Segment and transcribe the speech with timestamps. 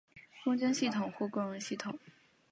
[0.43, 1.95] 共晶系统或共熔系统。